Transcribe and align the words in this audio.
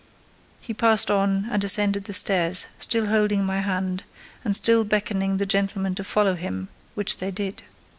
He 0.59 0.73
passed 0.73 1.11
on 1.11 1.47
and 1.51 1.63
ascended 1.63 2.05
the 2.05 2.13
stairs, 2.13 2.65
still 2.79 3.05
holding 3.05 3.45
my 3.45 3.59
hand, 3.61 4.03
and 4.43 4.55
still 4.55 4.83
beckoning 4.83 5.37
the 5.37 5.45
gentlemen 5.45 5.93
to 5.93 6.03
follow 6.03 6.33
him, 6.33 6.69
which 6.95 7.17
they 7.17 7.29
did. 7.29 7.61